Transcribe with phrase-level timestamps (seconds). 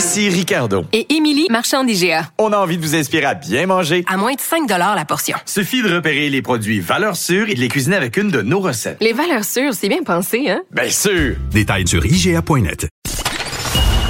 [0.00, 0.86] Ici Ricardo.
[0.94, 2.30] Et Émilie, marchand d'IGA.
[2.38, 4.02] On a envie de vous inspirer à bien manger.
[4.08, 5.36] À moins de 5 la portion.
[5.44, 8.60] Suffit de repérer les produits valeurs sûres et de les cuisiner avec une de nos
[8.60, 8.96] recettes.
[9.02, 10.62] Les valeurs sûres, c'est bien pensé, hein?
[10.70, 11.36] Bien sûr!
[11.50, 12.88] Détails sur IGA.net.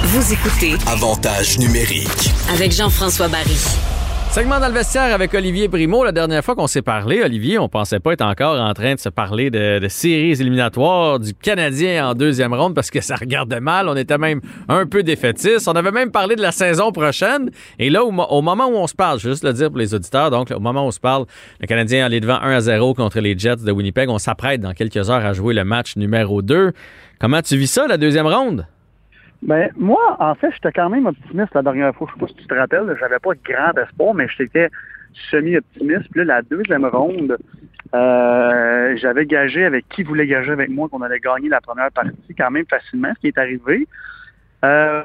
[0.03, 2.31] Vous écoutez Avantage numérique.
[2.53, 3.57] avec Jean-François Barry.
[4.31, 4.73] Segment dans
[5.13, 6.05] avec Olivier Primo.
[6.05, 8.99] La dernière fois qu'on s'est parlé, Olivier, on pensait pas être encore en train de
[8.99, 13.89] se parler de, séries éliminatoires du Canadien en deuxième ronde parce que ça regardait mal.
[13.89, 15.67] On était même un peu défaitiste.
[15.67, 17.51] On avait même parlé de la saison prochaine.
[17.77, 19.93] Et là, au, mo- au moment où on se parle, juste le dire pour les
[19.93, 21.25] auditeurs, donc au moment où on se parle,
[21.59, 24.09] le Canadien est devant 1 à 0 contre les Jets de Winnipeg.
[24.09, 26.71] On s'apprête dans quelques heures à jouer le match numéro 2.
[27.19, 28.65] Comment tu vis ça, la deuxième ronde?
[29.41, 32.07] Ben, moi, en fait, j'étais quand même optimiste la dernière fois.
[32.09, 34.69] Je sais pas si tu te rappelles, j'avais pas de grand espoir, mais j'étais
[35.31, 36.09] semi-optimiste.
[36.11, 37.37] Puis là, la deuxième ronde,
[37.93, 42.35] euh, j'avais gagé avec qui voulait gager avec moi qu'on allait gagner la première partie
[42.37, 43.87] quand même facilement, ce qui est arrivé.
[44.63, 45.01] Euh,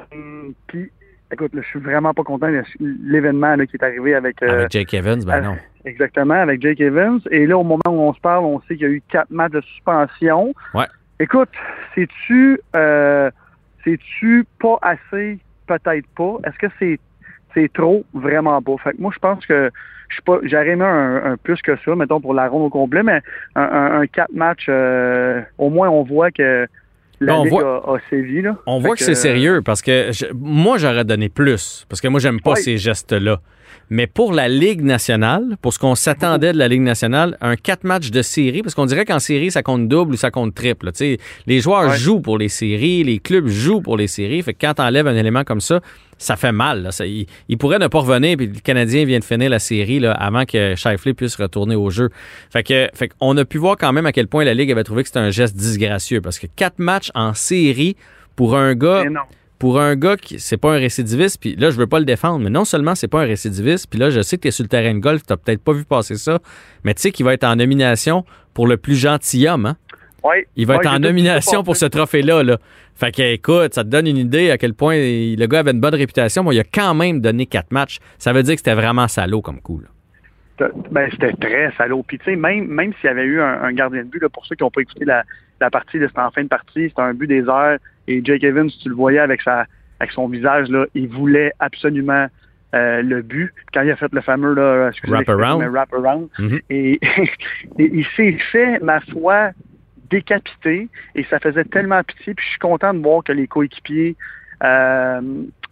[0.67, 0.91] puis,
[1.31, 4.41] écoute, là, je suis vraiment pas content de l'événement là, qui est arrivé avec...
[4.43, 5.23] euh, Avec Jake Evans?
[5.25, 5.57] Ben non.
[5.83, 7.19] Exactement, avec Jake Evans.
[7.31, 9.31] Et là, au moment où on se parle, on sait qu'il y a eu quatre
[9.31, 10.53] matchs de suspension.
[10.73, 10.85] Ouais.
[11.19, 11.49] Écoute,
[11.95, 13.31] sais-tu euh,
[13.83, 15.39] c'est-tu pas assez?
[15.67, 16.37] Peut-être pas.
[16.45, 16.99] Est-ce que c'est
[17.53, 18.05] c'est trop?
[18.13, 18.75] Vraiment pas.
[18.83, 19.69] Fait que moi, je pense que
[20.09, 20.39] je suis pas.
[20.43, 23.21] J'aurais aimé un, un plus que ça, mettons, pour la ronde au complet, mais
[23.55, 26.67] un, un, un quatre matchs, euh, au moins on voit que
[27.19, 28.41] la on Ligue voit- a, a sévi.
[28.41, 28.55] Là.
[28.67, 32.07] On Fait voit que, c'est sérieux parce que je- moi, j'aurais donné plus parce que
[32.07, 32.55] moi, j'aime pas Ouais.
[32.61, 33.39] ces gestes-là.
[33.89, 37.83] Mais pour la Ligue nationale, pour ce qu'on s'attendait de la Ligue nationale, un quatre
[37.83, 40.91] matchs de série, parce qu'on dirait qu'en série, ça compte double ou ça compte triple.
[41.45, 41.97] les joueurs Ouais.
[41.97, 44.41] jouent pour les séries, les clubs jouent pour les séries.
[44.41, 45.79] Fait que quand t'enlèves un élément comme ça,
[46.17, 46.81] ça fait mal.
[46.83, 46.91] là.
[46.91, 49.99] Ça- il, il pourrait ne pas revenir, puis le Canadien vient de finir la série
[49.99, 52.09] là, avant que Shifley puisse retourner au jeu.
[52.51, 54.83] Fait que, fait qu'on a pu voir quand même à quel point la Ligue avait
[54.83, 57.95] trouvé que c'était un geste disgracieux, parce que quatre matchs en série
[58.35, 59.21] pour un gars Mais non.
[59.59, 62.39] Pour un gars qui c'est pas un récidiviste, puis là je veux pas le défendre,
[62.43, 64.63] mais non seulement c'est pas un récidiviste, puis là je sais que tu es sur
[64.63, 66.39] le terrain de golf, t'as peut-être pas vu passer ça,
[66.83, 68.23] mais tu sais qu'il va être en nomination
[68.53, 69.77] pour le plus gentilhomme, hein?
[70.23, 70.47] Ouais.
[70.55, 72.43] Il va Ouais, être en nomination pour ce trophée-là.
[72.43, 72.57] Là.
[72.95, 75.79] Fait que, écoute, ça te donne une idée à quel point le gars avait une
[75.79, 76.43] bonne réputation.
[76.43, 77.99] Moi, il a quand même donné quatre matchs.
[78.17, 79.79] Ça veut dire que c'était vraiment salaud comme coup.
[79.79, 80.69] là.
[80.91, 82.03] Ben, c'était très salaud.
[82.05, 84.27] Puis, tu sais, même, même s'il y avait eu un, un gardien de but, là,
[84.27, 85.23] pour ceux qui n'ont pas écouté la,
[85.61, 87.77] la partie, c'était en fin de partie, c'était un but des heures.
[88.07, 89.65] Et Jake Evans, tu le voyais avec, sa,
[89.99, 92.27] avec son visage, là, il voulait absolument
[92.75, 93.53] euh, le but.
[93.73, 95.59] Quand il a fait le fameux, là, excusez Wrap-around.
[95.61, 96.27] mais wrap-around.
[96.39, 96.59] Mhm.
[96.69, 96.99] Et,
[97.79, 99.51] et il s'est fait, ma foi,
[100.09, 100.87] décapité.
[101.15, 102.33] Et ça faisait tellement pitié.
[102.33, 104.15] Puis, je suis content de voir que les coéquipiers,
[104.63, 105.21] euh,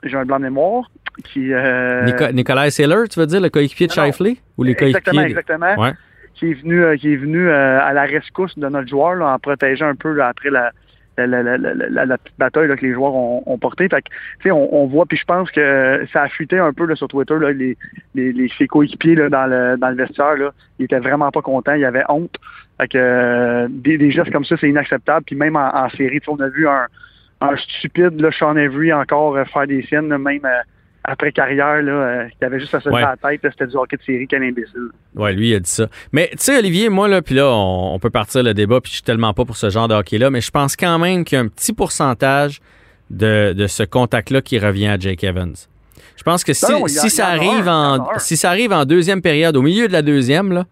[0.03, 0.89] j'ai un blanc de mémoire,
[1.23, 1.53] qui...
[1.53, 3.91] Euh, Nico- Nicolas Saylor, tu veux dire, le coéquipier de.
[3.93, 4.37] Shifley?
[4.57, 5.29] Ou les Exactement, coéquipiers?
[5.39, 5.81] exactement.
[5.81, 5.91] Ouais.
[6.33, 9.27] Qui est venu, euh, qui est venu euh, à la rescousse de notre joueur là,
[9.33, 10.73] en protégeant un peu là, après la,
[11.17, 13.87] la, la, la, la, bataille là, que les joueurs ont, ont portée.
[13.87, 14.03] Fait
[14.43, 17.07] que, on, on voit, puis je pense que ça a fuité un peu là, sur
[17.07, 17.77] Twitter, là, les,
[18.13, 21.73] les, les, ses coéquipiers dans, le, dans le vestiaire, là, ils étaient vraiment pas contents,
[21.73, 22.35] il y avait honte.
[22.77, 25.25] Fait que, euh, des, des gestes comme ça, c'est inacceptable.
[25.25, 26.87] Puis même en, en série, on a vu un,
[27.41, 30.61] un stupide, là, Sean Avery, encore euh, faire des siennes, même euh,
[31.07, 33.01] après carrière, là, euh, qui avait juste à se Ouais.
[33.01, 34.89] la tête, c'était du hockey de série, quel imbécile.
[35.15, 35.87] Ouais, lui, il a dit ça.
[36.11, 38.89] Mais tu sais, Olivier, moi, là, puis là, on, on peut partir le débat, puis
[38.91, 41.37] je suis tellement pas pour ce genre de hockey-là, mais je pense quand même qu'il
[41.37, 42.59] y a un petit pourcentage
[43.09, 45.53] de, de ce contact-là qui revient à Jake Evans.
[46.17, 49.55] Je pense que Non, a- ça arrive en en, si ça arrive en deuxième période,
[49.57, 50.65] au milieu de la deuxième, là,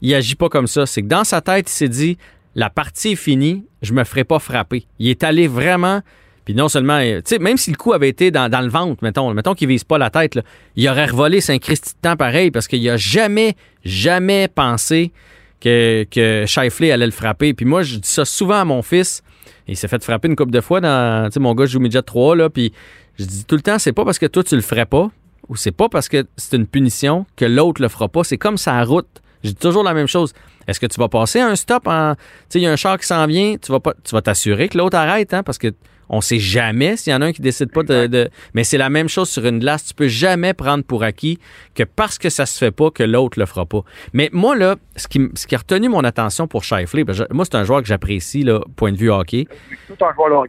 [0.00, 0.86] il agit pas comme ça.
[0.86, 2.18] C'est que dans sa tête, il s'est dit
[2.54, 4.84] la partie est finie, je me ferai pas frapper.
[4.98, 6.00] Il est allé vraiment.
[6.44, 9.54] Puis non seulement, euh, même si le coup avait été dans, le ventre, mettons, mettons
[9.54, 10.38] qu'il vise pas la tête,
[10.76, 13.54] il aurait revolé Saint-Christy de temps pareil parce qu'il a jamais,
[13.84, 15.12] jamais pensé
[15.60, 17.54] que, que allait le frapper.
[17.54, 19.22] Puis moi, je dis ça souvent à mon fils.
[19.68, 22.02] Il s'est fait frapper une couple de fois dans, tu sais, mon gars joue midget
[22.02, 22.72] 3, là, puis
[23.18, 25.10] je dis tout le temps, c'est pas parce que toi tu le ferais pas,
[25.48, 28.24] ou c'est pas parce que c'est une punition que l'autre le fera pas.
[28.24, 29.08] C'est comme sa route.
[29.44, 30.32] Je dis toujours la même chose.
[30.68, 32.14] Est-ce que tu vas passer un stop en.
[32.14, 32.20] Tu
[32.50, 34.68] sais, il y a un char qui s'en vient, tu vas pas, tu vas t'assurer
[34.68, 35.68] que l'autre arrête, hein, parce que
[36.14, 38.06] on sait jamais s'il y en a un qui décide pas de.
[38.06, 39.86] de- mais c'est la même chose sur une glace.
[39.86, 41.38] Tu peux jamais prendre pour acquis
[41.74, 43.80] que parce que ça se fait pas, que l'autre le fera pas.
[44.12, 47.14] Mais moi, là, ce qui, m- ce qui a retenu mon attention pour Shifley, ben,
[47.14, 49.46] je- moi, c'est un joueur que j'apprécie, là, point de vue hockey.
[49.88, 50.44] Tout un joueur.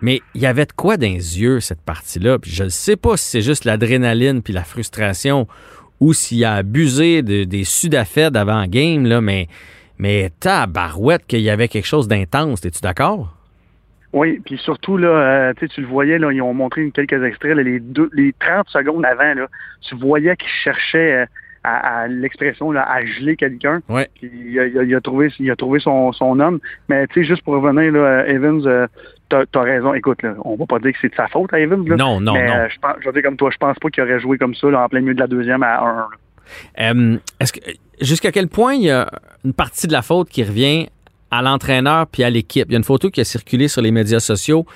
[0.00, 2.38] Mais il y avait de quoi dans les yeux, cette partie-là.
[2.38, 5.48] Puis je ne sais pas si c'est juste l'adrénaline puis la frustration
[6.00, 9.48] ou s'il a abusé de- des sudafeds d'avant game, là, mais,
[9.98, 12.64] mais tabarouette qu'il y avait quelque chose d'intense.
[12.64, 13.34] Es-tu d'accord?
[14.12, 17.80] Oui, puis surtout, là, euh, tu le voyais, là, ils ont montré quelques extraits, les,
[17.80, 19.48] deux, les 30 secondes avant, là,
[19.80, 21.26] tu voyais qu'ils cherchaient euh,
[21.64, 23.80] à, à l'expression, là, à geler quelqu'un.
[23.88, 24.08] Ouais.
[24.14, 26.60] Puis il a, il a- il a trouvé, il a trouvé son, son homme.
[26.88, 28.86] Mais tu sais, juste pour revenir, là, Evans, euh,
[29.28, 29.94] t'as as raison.
[29.94, 31.84] Écoute, là, on va pas dire que c'est de sa faute à Evans.
[31.88, 32.54] Là, Non, non, mais, non.
[32.54, 34.54] euh, je, pense, je vais dire comme toi, je pense pas qu'il aurait joué comme
[34.54, 36.08] ça là, en plein milieu de la deuxième à 1
[36.80, 37.60] Euh, est-ce que
[38.00, 39.10] jusqu'à quel point il y a
[39.44, 40.88] une partie de la faute qui revient
[41.38, 42.66] à l'entraîneur puis à l'équipe?
[42.68, 44.66] Il y a une photo qui a circulé sur les médias sociaux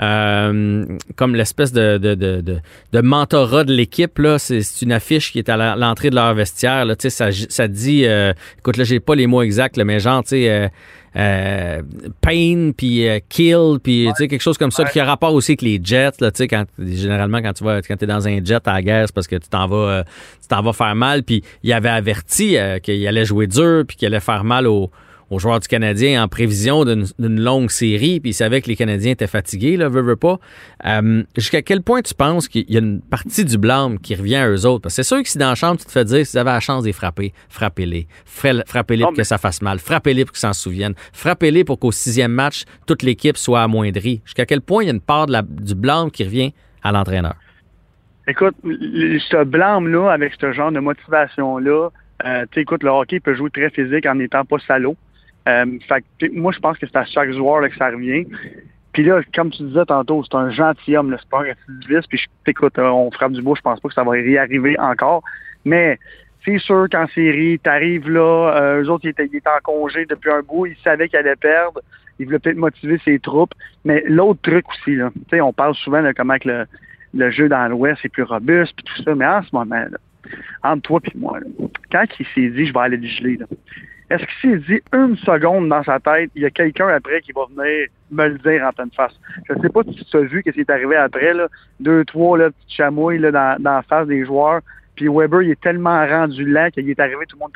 [0.00, 0.84] euh,
[1.16, 2.58] comme l'espèce de, de, de, de,
[2.92, 4.18] de mentorat de l'équipe.
[4.18, 4.38] là.
[4.38, 6.84] C'est c'est une affiche qui est à l'entrée de leur vestiaire.
[6.84, 6.94] Là.
[6.96, 9.98] Tu sais, Ça, ça dit, euh, écoute, là, j'ai pas les mots exacts, là, mais
[10.00, 10.68] genre, tu sais, euh,
[11.16, 11.82] euh,
[12.20, 15.52] pain, puis euh, kill, puis tu sais, quelque chose comme ça, qui a rapport aussi
[15.52, 18.44] avec les jets, là, tu sais, quand, généralement, quand tu vas, quand es dans un
[18.44, 20.02] jet à la guerre, c'est parce que tu t'en vas, euh,
[20.40, 24.06] tu t'en vas faire mal, puis il avait averti qu'il allait jouer dur, puis qu'il
[24.06, 24.90] allait faire mal aux,
[25.30, 29.12] aux joueurs du Canadien en prévision d'une longue série, puis il savait que les Canadiens
[29.12, 30.38] étaient fatigués, là, veut, veut pas.
[30.86, 34.36] Euh, Jusqu'à quel point tu penses qu'il y a une partie du blâme qui revient
[34.36, 34.82] à eux autres?
[34.82, 36.38] Parce que c'est sûr que si dans la chambre, tu te fais dire, si vous
[36.38, 38.06] avez la chance de les frapper, frappez-les.
[38.24, 39.78] Fra- Frappez-les pour que ça fasse mal.
[39.78, 40.94] Frappez-les pour qu'ils s'en souviennent.
[41.12, 44.22] Frappez-les pour qu'au sixième match, toute l'équipe soit amoindrie.
[44.24, 46.52] Jusqu'à quel point il y a une part de la- du blâme qui revient
[46.82, 47.34] à l'entraîneur?
[48.26, 51.88] Écoute, ce blâme-là, avec ce genre de motivation-là,
[52.26, 54.96] euh, écoute, le hockey peut jouer très physique en n'étant pas salaud.
[55.48, 55.64] Euh,
[56.32, 58.26] moi, je pense que c'est à chaque joueur là, que ça revient.
[58.92, 62.08] Puis là, comme tu disais tantôt, c'est un gentilhomme, le sport récidiviste.
[62.08, 64.78] Puis écoute, euh, on frappe du bois, je pense pas que ça va y arriver
[64.78, 65.22] encore.
[65.64, 65.98] Mais
[66.44, 70.40] c'est sûr qu'en série, t'arrives là, euh, eux autres, ils étaient, en congé depuis un
[70.40, 71.80] bout, ils savaient qu'ils allaient perdre.
[72.18, 73.54] Ils voulaient peut-être motiver ses troupes.
[73.84, 76.66] Mais l'autre truc aussi, là, on parle souvent de comment que
[77.14, 79.14] le, jeu dans l'Ouest est plus robuste, puis tout ça.
[79.14, 79.84] Mais en ce moment,
[80.62, 81.38] entre toi et moi,
[81.92, 83.46] quand il s'est dit, je vais aller le geler, là,
[84.10, 87.32] est-ce qu'il s'est dit une seconde dans sa tête, il y a quelqu'un après qui
[87.32, 89.12] va venir me le dire en pleine face?
[89.46, 91.32] Je ne sais pas si tu as vu ce qui est arrivé après,
[91.80, 94.60] deux, trois petites chamouilles dans, la face des joueurs.
[94.96, 97.52] Puis Weber, il est tellement rendu lent qu'il est arrivé, tout le monde,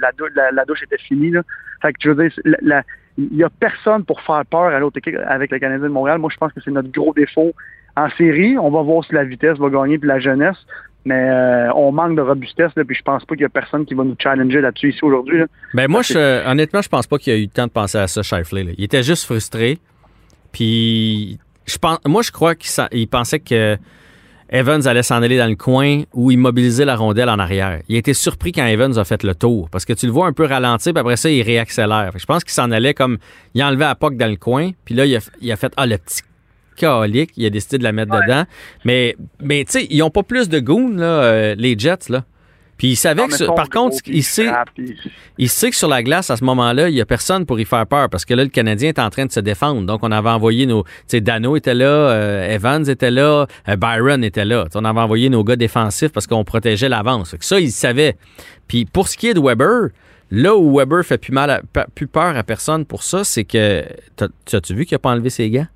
[0.00, 1.32] la, la, douche était finie.
[1.82, 2.82] Fait que je veux dire,
[3.16, 6.18] il n'y a personne pour faire peur à l'autre équipe avec le Canadien de Montréal.
[6.18, 7.52] Moi, je pense que c'est notre gros défaut
[7.96, 8.56] en série.
[8.58, 10.58] On va voir si la vitesse va gagner puis la jeunesse.
[11.08, 13.86] Mais euh, on manque de robustesse, là, puis je pense pas qu'il y a personne
[13.86, 15.38] qui va nous challenger là-dessus ici aujourd'hui.
[15.38, 15.46] là.
[15.72, 18.06] Ben moi, je, honnêtement, je pense pas qu'il a eu le temps de penser à
[18.08, 18.64] ça, Shifley.
[18.64, 18.72] là.
[18.76, 19.78] Il était juste frustré.
[20.52, 23.78] Puis, je pense, moi, je crois qu'il pensait que
[24.50, 27.80] Evans allait s'en aller dans le coin ou immobiliser la rondelle en arrière.
[27.88, 30.26] Il a été surpris quand Evans a fait le tour parce que tu le vois
[30.26, 32.12] un peu ralentir, puis après ça, il réaccélère.
[32.16, 33.18] Je pense qu'il s'en allait comme.
[33.54, 35.72] Il a enlevé la POC dans le coin, puis là, il a, il a fait
[35.76, 36.22] Ah, le petit
[36.78, 38.44] calique, il a décidé de la mettre dedans.
[38.84, 42.24] Mais, mais tu sais, ils ont pas plus de goût, là, euh, les Jets, là.
[42.78, 44.46] Puis il savait Non, que, sur- par contre, il sait,
[45.36, 47.84] il que sur la glace, à ce moment-là, il n'y a personne pour y faire
[47.88, 49.82] peur parce que là, le Canadien est en train de se défendre.
[49.82, 50.84] Donc, on avait envoyé nos.
[50.84, 54.66] Tu sais, Dano était là, euh, Evans était là, euh, Byron était là.
[54.76, 57.34] On avait envoyé nos gars défensifs parce qu'on protégeait l'avance.
[57.40, 58.16] Ça, il savait.
[58.68, 59.88] Puis, pour ce qui est de Weber,
[60.30, 61.62] là où Weber fait plus, mal à-
[61.96, 63.82] plus peur à personne pour ça, c'est que.
[64.52, 65.66] as-tu vu qu'il n'a pas enlevé ses gants?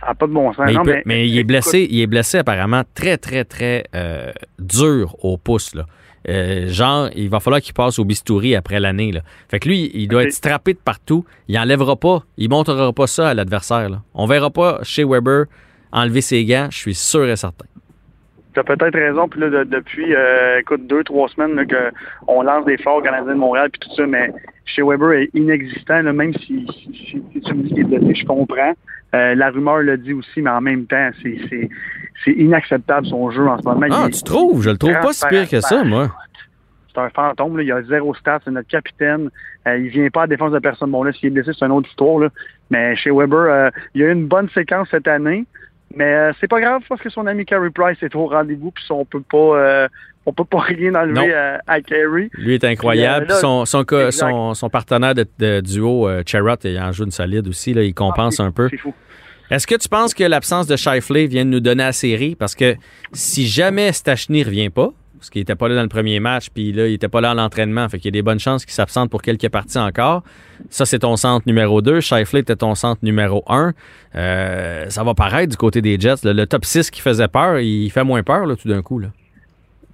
[0.00, 0.64] Ça n'a pas de bon sens.
[0.66, 3.84] Mais, il Non, peut- mais il est blessé, il est blessé apparemment très, très, très
[3.94, 5.74] euh, dur au pouce.
[5.74, 5.86] Là.
[6.28, 9.12] Euh, genre, il va falloir qu'il passe au bistouri après l'année.
[9.12, 9.20] là.
[9.48, 11.24] Fait que lui, il doit être strappé de partout.
[11.48, 13.88] Il enlèvera pas, il montrera pas ça à l'adversaire.
[13.88, 14.02] là.
[14.14, 15.44] On verra pas chez Weber
[15.92, 17.64] enlever ses gants, je suis sûr et certain.
[18.56, 19.28] Tu as peut-être raison.
[19.28, 21.92] Puis là, de- depuis, euh, écoute, deux, trois semaines là, que
[22.26, 24.32] on lance des forts Canadiens de Montréal puis tout ça, mais
[24.64, 28.14] chez Weber est inexistant, là, même si, si- si- tu me dis qu'il est blessé,
[28.14, 28.72] je comprends.
[29.14, 31.68] Euh, la rumeur le dit aussi, mais en même temps, c'est, c'est,
[32.24, 33.86] c'est inacceptable son jeu en ce moment.
[33.90, 34.62] Ah, Il est- tu trouves?
[34.62, 36.08] Je le trouve pas si pire que ça, moi.
[36.94, 37.62] C'est un fantôme, là.
[37.62, 39.28] il a zéro stats, c'est notre capitaine.
[39.68, 40.90] Euh, il vient pas à défense de personne.
[40.90, 42.18] Bon là, s'il est blessé, c'est une autre histoire.
[42.20, 42.28] Là.
[42.70, 45.44] Mais chez Weber, euh, il y a eu une bonne séquence cette année.
[45.94, 48.84] Mais euh, c'est pas grave parce que son ami Carey Price est au rendez-vous, puis
[48.90, 49.88] on peut pas euh,
[50.26, 52.28] on peut pas rien enlever à, à Carey.
[52.34, 53.26] Lui est incroyable.
[53.26, 57.04] Puis, euh, là, son, son, son, son partenaire de, de duo, Charrot, il en joue
[57.04, 57.72] une solide aussi.
[57.72, 58.68] Là, il compense un peu.
[58.70, 58.92] C'est fou.
[59.50, 62.34] Est-ce que tu penses que l'absence de Shifley vient de nous donner la série?
[62.34, 62.74] Parce que
[63.12, 64.90] si jamais Stachny ne revient pas,
[65.26, 67.32] parce qu'il était pas là dans le premier match, puis là, il était pas là
[67.32, 67.88] à l'entraînement.
[67.88, 70.22] Fait qu'il y a des bonnes chances qu'il s'absente pour quelques parties encore.
[70.70, 71.98] Ça, c'est ton centre numéro 2.
[72.00, 73.72] Shifley était ton centre numéro 1.
[74.14, 76.22] Euh, ça va paraître du côté des Jets.
[76.22, 79.00] Le top 6 qui faisait peur, il fait moins peur là, tout d'un coup.
[79.00, 79.08] Là.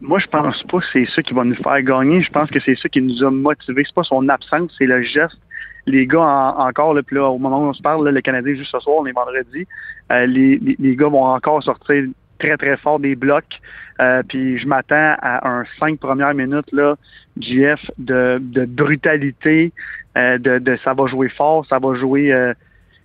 [0.03, 2.21] Moi, je pense pas que c'est ça qui va nous faire gagner.
[2.21, 3.85] Je pense que c'est ça qui nous a motivés.
[3.87, 5.39] C'est pas son absence, c'est le geste.
[5.87, 8.55] Les gars, en- encore, là, puis là, au moment où on se parle, le Canadien,
[8.55, 9.67] juste ce soir, on est vendredi,
[10.13, 12.05] euh, les, les gars vont encore sortir
[12.43, 13.61] très, très fort des blocs.
[14.01, 16.97] Euh, puis je m'attends à un cinq premières minutes, là,
[17.39, 19.73] GF, de, de brutalité,
[20.17, 22.33] euh, de, de ça va jouer fort, ça va jouer...
[22.33, 22.53] Euh,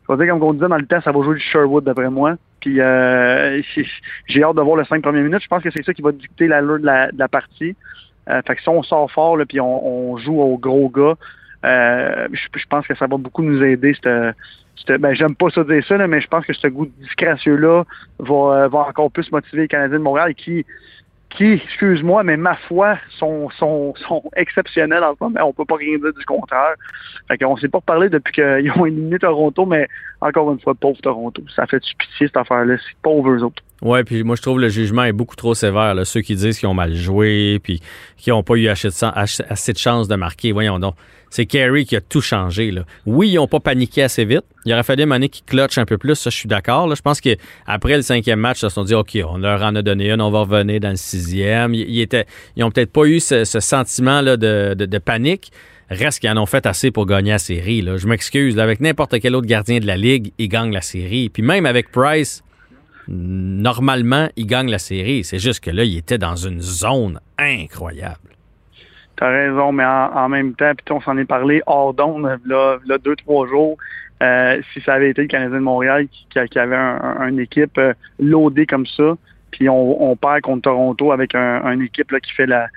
[0.08, 2.10] je vais dire, comme on disait dans le temps, ça va jouer du Sherwood, d'après
[2.10, 2.36] moi.
[2.62, 3.62] Puis euh,
[4.28, 5.44] j'ai- hâte de voir le cinq premières minutes.
[5.44, 7.76] Je pense que c'est ça qui va dicter l'allure de la, de la partie.
[8.30, 11.16] Euh, fait que si on sort fort, là, puis on, joue au gros gars,
[11.66, 13.96] euh, je, pense que ça va beaucoup nous aider.
[14.88, 17.84] Ben, j'aime pas ça dire ça, là, mais je pense que ce goût disgracieux-là
[18.20, 20.66] va, euh, va encore plus motiver les Canadiens de Montréal qui,
[21.30, 25.40] qui, excuse-moi, mais ma foi, sont, sont, sont exceptionnels en ce moment.
[25.46, 26.74] On peut pas rien dire du contraire.
[27.28, 29.88] Fait qu'on s'est pas reparlé depuis qu'ils ont éliminé Toronto, mais
[30.22, 31.44] encore une fois, pauvre Toronto.
[31.56, 32.76] Ça fait du pitié cette affaire-là.
[32.78, 33.62] C'est pauvre eux autres.
[33.84, 35.94] Ouais, puis moi je trouve le jugement est beaucoup trop sévère.
[36.08, 37.80] Ceux qui disent qu'ils ont mal joué, puis
[38.16, 40.52] qui n'ont pas eu assez de, chan- ach- assez de chances de marquer.
[40.52, 40.96] Voyons donc.
[41.30, 42.72] C'est Carey qui a tout changé.
[42.72, 42.84] Là.
[43.06, 44.44] Oui, ils n'ont pas paniqué assez vite.
[44.66, 46.16] Il aurait fallu une qui clutch un peu plus.
[46.16, 46.94] Ça, je suis d'accord.
[46.96, 49.82] Je pense qu'après le cinquième match, ils se sont dit OK, on leur en a
[49.82, 51.74] donné une, on va revenir dans le sixième.
[51.74, 55.52] Ils, ils étaient, ils ont peut-être pas eu ce, sentiment là, de, panique.
[55.90, 57.82] Reste qu'ils en ont fait assez pour gagner la série.
[57.82, 58.60] Je m'excuse.
[58.60, 61.30] Avec n'importe quel autre gardien de la Ligue, ils gagnent la série.
[61.30, 62.44] Puis même avec Price,
[63.08, 65.24] normalement, il gagne la série.
[65.24, 68.37] C'est juste que là, il était dans une zone incroyable.
[69.18, 72.78] T'as raison, mais en, en même temps, puis on s'en est parlé hors d'onde, là,
[72.86, 73.78] là, deux, trois jours.
[74.24, 77.40] Euh, si ça avait été le Canadien de Montréal qui, qui- avait un- un- une
[77.40, 79.16] équipe euh, loadée comme ça,
[79.52, 82.68] puis on, on perd contre Toronto avec un, une équipe là, qui fait la,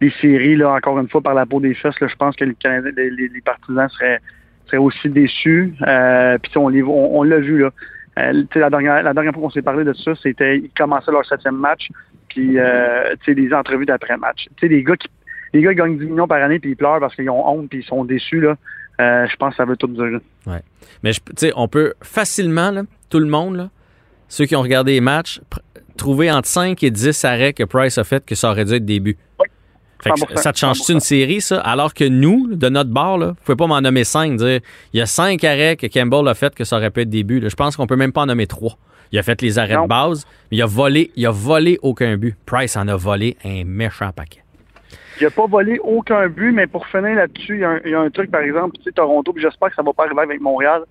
[0.00, 2.44] les séries, là, encore une fois, par la peau des fesses, là, je pense que
[2.44, 4.20] les, Canadiens, les, les- partisans seraient,
[4.66, 5.74] seraient aussi déçus.
[5.86, 7.70] Euh, puis on, on, l'a vu, là.
[8.18, 11.24] Euh, la, dernière, la dernière fois qu'on s'est parlé de ça, c'était ils commençaient leur
[11.24, 11.88] septième match,
[12.28, 14.48] puis euh, les entrevues d'après-match.
[14.60, 15.08] Les gars qui
[15.52, 17.80] les gars gagnent 10 millions par année puis ils pleurent parce qu'ils ont honte puis
[17.80, 18.56] ils sont déçus là.
[19.00, 20.20] Euh, je pense que ça veut tout dire.
[20.46, 20.60] Ouais.
[21.02, 23.70] Mais tu sais, on peut facilement, là, tout le monde, là,
[24.28, 25.40] ceux qui ont regardé les matchs,
[25.96, 28.84] trouver entre 5 et 10 arrêts que Price a fait que ça aurait dû être
[28.84, 29.16] début.
[30.02, 31.60] Fait que 100%, ça te change-tu une série, ça?
[31.60, 34.60] Alors que nous, de notre bord, là, vous pouvez pas m'en nommer 5, dire
[34.92, 37.40] il y a 5 arrêts que Campbell a fait que ça aurait pu être début.
[37.40, 37.48] là.
[37.48, 38.76] Je pense qu'on peut même pas en nommer 3.
[39.12, 39.84] Il a fait les arrêts Non.
[39.84, 42.36] de base, mais il a volé, il a volé aucun but.
[42.46, 44.42] Price en a volé un méchant paquet.
[45.20, 48.30] Il n'a pas volé aucun but, mais pour finir là-dessus, il y, a un- truc,
[48.30, 50.82] par exemple, tu sais, Toronto, puis j'espère que ça va pas arriver avec Montréal.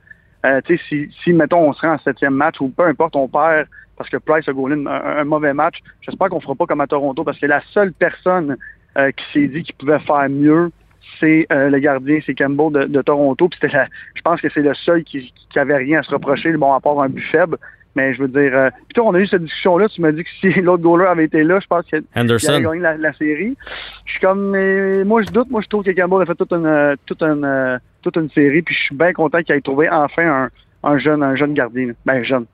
[0.46, 3.15] Euh, tu sais, si, si, mettons, on se rend en septième match ou peu importe,
[3.15, 3.67] on perd
[3.98, 6.88] parce que Price a goalé un, un mauvais match, j'espère qu'on fera pas comme à
[6.88, 8.58] Toronto parce que la seule personne
[8.98, 10.72] euh, qui s'est dit qu'il pouvait faire mieux,
[11.20, 13.48] c'est euh, le gardien, c'est Campbell de, Toronto.
[13.48, 16.74] Puis je pense que c'est le seul qui, qui avait rien à se reprocher, bon,
[16.74, 17.58] à part un but faible.
[17.95, 19.89] Mais je veux dire, euh, puis toi, on a eu cette discussion-là.
[19.89, 22.79] Tu m'as dit que si l'autre goaler avait été là, je pense qu'il avait gagné
[22.79, 23.57] la, la série.
[24.05, 25.50] Je suis comme, mais moi, je doute.
[25.50, 28.29] Moi, je trouve que Campbell a fait toute une, euh, toute une, euh, toute une
[28.31, 28.62] série.
[28.62, 30.50] Puis je suis bien content qu'il ait trouvé enfin
[30.83, 31.91] un, un jeune, un jeune gardien.
[32.05, 32.45] Ben, jeune.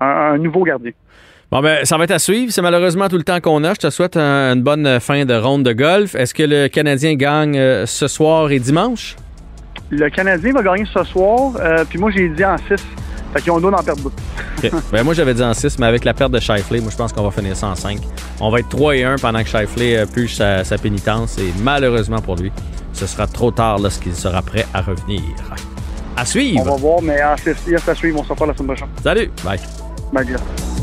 [0.00, 0.92] Un, un nouveau gardien.
[1.50, 2.52] Bon, ben, ça va être à suivre.
[2.52, 3.74] C'est malheureusement tout le temps qu'on a.
[3.74, 6.14] Je te souhaite un- une bonne fin de ronde de golf.
[6.14, 9.16] Est-ce que le Canadien gagne euh, ce soir et dimanche?
[9.90, 11.52] Le Canadien va gagner ce soir.
[11.60, 12.84] euh, puis moi, j'ai dit en 6.
[13.32, 14.10] Fait qu'ils ont le droit d'en perdre deux.
[14.92, 17.12] Ben, moi, j'avais dit en 6, mais avec la perte de Shifley, moi, je pense
[17.12, 17.98] qu'on va finir ça en 5.
[18.40, 21.38] On va être 3 et 1 pendant que Shifley euh, purge sa, sa pénitence.
[21.38, 22.50] Et malheureusement pour lui,
[22.92, 25.20] ce sera trop tard lorsqu'il sera prêt à revenir.
[26.16, 26.64] À On suivre.
[26.64, 28.18] va voir, mais en 6, il y a à suivre.
[28.20, 28.88] On se reparle la semaine prochaine.
[29.02, 29.30] Salut.
[29.44, 29.60] Bye.
[30.12, 30.75] Bye, gars.